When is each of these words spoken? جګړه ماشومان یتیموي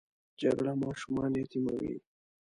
جګړه 0.41 0.73
ماشومان 0.83 1.31
یتیموي 1.41 1.95